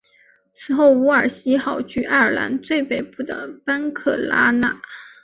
[0.51, 4.81] 此后伍尔西号去爱尔兰最北部的班克拉纳。